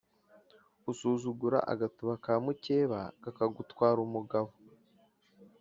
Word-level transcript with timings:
Usuzugura 0.91 1.59
agatuba 1.73 2.13
ka 2.23 2.33
mucyeba 2.43 2.99
kakagutwara 3.21 3.99
umugabo. 4.07 4.49